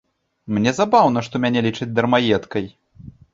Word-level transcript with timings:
Мне 0.55 0.71
забаўна, 0.79 1.19
што 1.27 1.41
мяне 1.43 1.59
лічаць 1.67 1.89
дармаедкай. 1.99 2.65